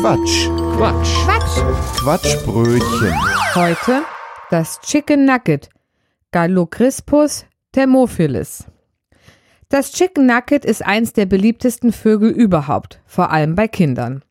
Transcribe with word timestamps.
Quatsch. 0.00 0.50
Quatsch. 0.76 1.24
Quatsch. 1.24 2.00
Quatschbrötchen. 2.00 3.14
Heute 3.54 4.04
das 4.50 4.78
Chicken 4.82 5.24
Nugget. 5.24 5.70
Gallocryspus 6.32 7.46
thermophilus. 7.72 8.66
Das 9.70 9.92
Chicken 9.92 10.26
Nugget 10.26 10.66
ist 10.66 10.84
eins 10.84 11.14
der 11.14 11.24
beliebtesten 11.24 11.92
Vögel 11.92 12.30
überhaupt, 12.30 13.00
vor 13.06 13.30
allem 13.30 13.54
bei 13.54 13.68
Kindern. 13.68 14.22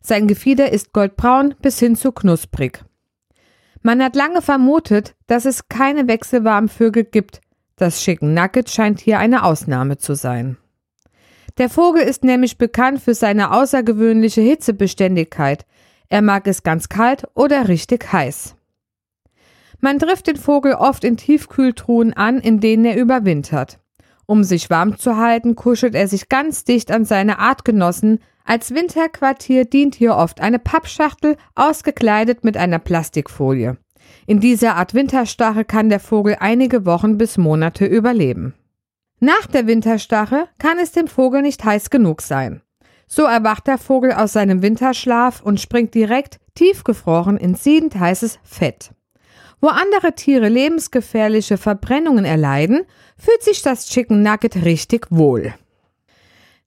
Sein 0.00 0.26
Gefieder 0.26 0.72
ist 0.72 0.92
goldbraun 0.92 1.54
bis 1.62 1.78
hin 1.78 1.94
zu 1.94 2.10
knusprig. 2.10 2.84
Man 3.80 4.02
hat 4.02 4.16
lange 4.16 4.42
vermutet, 4.42 5.14
dass 5.28 5.44
es 5.44 5.68
keine 5.68 6.08
wechselwarmen 6.08 6.68
Vögel 6.68 7.04
gibt. 7.04 7.40
Das 7.76 8.00
Chicken 8.00 8.34
Nugget 8.34 8.70
scheint 8.70 8.98
hier 8.98 9.20
eine 9.20 9.44
Ausnahme 9.44 9.98
zu 9.98 10.14
sein. 10.14 10.56
Der 11.62 11.70
Vogel 11.70 12.02
ist 12.02 12.24
nämlich 12.24 12.58
bekannt 12.58 13.00
für 13.00 13.14
seine 13.14 13.52
außergewöhnliche 13.52 14.40
Hitzebeständigkeit. 14.40 15.64
Er 16.08 16.20
mag 16.20 16.48
es 16.48 16.64
ganz 16.64 16.88
kalt 16.88 17.28
oder 17.36 17.68
richtig 17.68 18.12
heiß. 18.12 18.56
Man 19.78 20.00
trifft 20.00 20.26
den 20.26 20.34
Vogel 20.34 20.74
oft 20.74 21.04
in 21.04 21.16
Tiefkühltruhen 21.16 22.14
an, 22.14 22.40
in 22.40 22.58
denen 22.58 22.84
er 22.84 22.96
überwintert. 22.96 23.78
Um 24.26 24.42
sich 24.42 24.70
warm 24.70 24.98
zu 24.98 25.16
halten, 25.16 25.54
kuschelt 25.54 25.94
er 25.94 26.08
sich 26.08 26.28
ganz 26.28 26.64
dicht 26.64 26.90
an 26.90 27.04
seine 27.04 27.38
Artgenossen. 27.38 28.18
Als 28.44 28.74
Winterquartier 28.74 29.64
dient 29.64 29.94
hier 29.94 30.16
oft 30.16 30.40
eine 30.40 30.58
Pappschachtel, 30.58 31.36
ausgekleidet 31.54 32.42
mit 32.42 32.56
einer 32.56 32.80
Plastikfolie. 32.80 33.76
In 34.26 34.40
dieser 34.40 34.74
Art 34.74 34.94
Winterstache 34.94 35.64
kann 35.64 35.90
der 35.90 36.00
Vogel 36.00 36.38
einige 36.40 36.84
Wochen 36.86 37.18
bis 37.18 37.38
Monate 37.38 37.86
überleben. 37.86 38.52
Nach 39.24 39.46
der 39.46 39.68
Winterstache 39.68 40.48
kann 40.58 40.80
es 40.80 40.90
dem 40.90 41.06
Vogel 41.06 41.42
nicht 41.42 41.62
heiß 41.62 41.90
genug 41.90 42.22
sein. 42.22 42.60
So 43.06 43.22
erwacht 43.22 43.68
der 43.68 43.78
Vogel 43.78 44.10
aus 44.10 44.32
seinem 44.32 44.62
Winterschlaf 44.62 45.40
und 45.42 45.60
springt 45.60 45.94
direkt 45.94 46.40
tiefgefroren 46.56 47.36
in 47.36 47.54
siedend 47.54 47.94
heißes 47.94 48.40
Fett. 48.42 48.90
Wo 49.60 49.68
andere 49.68 50.16
Tiere 50.16 50.48
lebensgefährliche 50.48 51.56
Verbrennungen 51.56 52.24
erleiden, 52.24 52.84
fühlt 53.16 53.44
sich 53.44 53.62
das 53.62 53.86
Chicken 53.86 54.24
Nugget 54.24 54.64
richtig 54.64 55.06
wohl. 55.10 55.54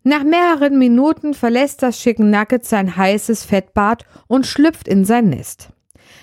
Nach 0.04 0.24
mehreren 0.24 0.80
Minuten 0.80 1.34
verlässt 1.34 1.84
das 1.84 2.00
Chicken 2.00 2.30
Nugget 2.30 2.64
sein 2.64 2.96
heißes 2.96 3.44
Fettbad 3.44 4.06
und 4.28 4.48
schlüpft 4.48 4.88
in 4.88 5.04
sein 5.04 5.28
Nest. 5.28 5.72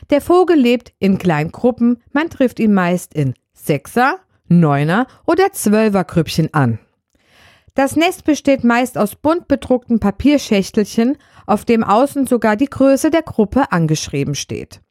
Der 0.08 0.22
Vogel 0.22 0.56
lebt 0.56 0.94
in 0.98 1.18
kleinen 1.18 1.52
Gruppen, 1.52 2.02
man 2.12 2.30
trifft 2.30 2.58
ihn 2.58 2.72
meist 2.72 3.12
in 3.12 3.34
Sechser, 3.52 4.18
Neuner 4.60 5.06
oder 5.26 5.52
Zwölferkrüppchen 5.52 6.52
an. 6.52 6.78
Das 7.74 7.96
Nest 7.96 8.24
besteht 8.24 8.64
meist 8.64 8.98
aus 8.98 9.14
bunt 9.16 9.48
bedruckten 9.48 9.98
Papierschächtelchen, 9.98 11.16
auf 11.46 11.64
dem 11.64 11.82
außen 11.82 12.26
sogar 12.26 12.56
die 12.56 12.66
Größe 12.66 13.10
der 13.10 13.22
Gruppe 13.22 13.72
angeschrieben 13.72 14.34
steht. 14.34 14.82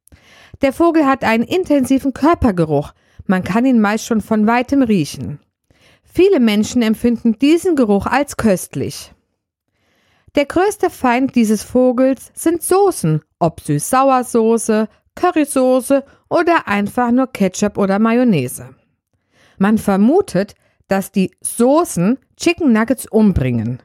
Der 0.62 0.74
Vogel 0.74 1.06
hat 1.06 1.24
einen 1.24 1.44
intensiven 1.44 2.14
Körpergeruch, 2.14 2.94
man 3.28 3.44
kann 3.44 3.66
ihn 3.66 3.80
meist 3.80 4.06
schon 4.06 4.22
von 4.22 4.48
weitem 4.48 4.82
riechen. 4.82 5.40
Viele 6.04 6.40
Menschen 6.40 6.82
empfinden 6.82 7.38
diesen 7.40 7.76
Geruch 7.76 8.06
als 8.06 8.36
köstlich. 8.36 9.14
Der 10.36 10.46
größte 10.46 10.90
Feind 10.90 11.36
dieses 11.36 11.64
Vogels 11.64 12.32
sind 12.34 12.64
Soßen, 12.64 13.22
ob 13.40 13.62
Süß-Sauersoße, 13.62 14.88
Currysoße 15.16 16.04
oder 16.30 16.68
einfach 16.68 17.12
nur 17.12 17.28
Ketchup 17.28 17.78
oder 17.78 18.00
Mayonnaise. 18.00 18.70
Man 19.62 19.78
vermutet, 19.78 20.56
dass 20.88 21.12
die 21.12 21.30
Soßen 21.40 22.18
Chicken 22.36 22.74
Nuggets 22.74 23.06
umbringen. 23.06 23.80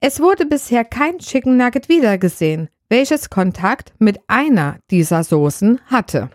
Es 0.00 0.18
wurde 0.18 0.44
bisher 0.44 0.84
kein 0.84 1.20
Chicken 1.20 1.56
Nugget 1.56 1.88
wiedergesehen, 1.88 2.68
welches 2.88 3.30
Kontakt 3.30 3.92
mit 4.00 4.18
einer 4.26 4.78
dieser 4.90 5.22
Soßen 5.22 5.82
hatte. 5.86 6.30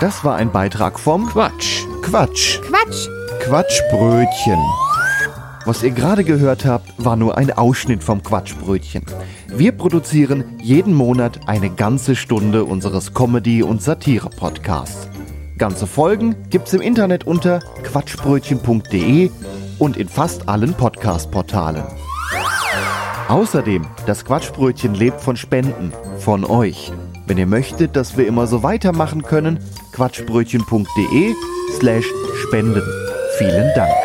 Das 0.00 0.22
war 0.22 0.36
ein 0.36 0.52
Beitrag 0.52 1.00
vom 1.00 1.26
Quatsch. 1.26 1.86
Quatsch. 2.02 2.60
Quatsch! 2.60 3.08
Quatschbrötchen. 3.40 4.58
Was 5.64 5.82
ihr 5.82 5.92
gerade 5.92 6.24
gehört 6.24 6.66
habt, 6.66 6.92
war 7.02 7.16
nur 7.16 7.38
ein 7.38 7.52
Ausschnitt 7.52 8.04
vom 8.04 8.22
Quatschbrötchen. 8.22 9.06
Wir 9.48 9.72
produzieren 9.72 10.58
jeden 10.60 10.92
Monat 10.92 11.48
eine 11.48 11.70
ganze 11.70 12.16
Stunde 12.16 12.64
unseres 12.64 13.14
Comedy- 13.14 13.62
und 13.62 13.80
Satire-Podcasts. 13.80 15.11
Ganze 15.58 15.86
Folgen 15.86 16.36
gibt's 16.50 16.72
im 16.72 16.80
Internet 16.80 17.26
unter 17.26 17.60
quatschbrötchen.de 17.82 19.30
und 19.78 19.96
in 19.96 20.08
fast 20.08 20.48
allen 20.48 20.74
Podcast-Portalen. 20.74 21.84
Außerdem, 23.28 23.86
das 24.06 24.24
Quatschbrötchen 24.24 24.94
lebt 24.94 25.20
von 25.20 25.36
Spenden, 25.36 25.92
von 26.18 26.44
euch. 26.44 26.92
Wenn 27.26 27.38
ihr 27.38 27.46
möchtet, 27.46 27.96
dass 27.96 28.16
wir 28.16 28.26
immer 28.26 28.46
so 28.46 28.62
weitermachen 28.62 29.22
können, 29.22 29.58
quatschbrötchen.de 29.92 31.34
slash 31.78 32.06
spenden. 32.46 32.82
Vielen 33.38 33.72
Dank. 33.74 34.01